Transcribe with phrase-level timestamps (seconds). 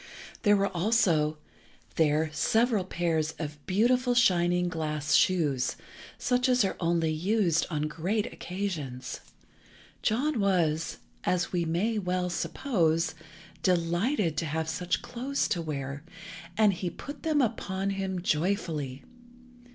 [0.41, 1.37] There were also
[1.95, 5.75] there several pairs of beautiful shining glass shoes,
[6.17, 9.19] such as are only used on great occasions.
[10.01, 13.13] John was, as we may well suppose,
[13.61, 16.01] delighted to have such clothes to wear,
[16.57, 19.03] and he put them upon him joyfully.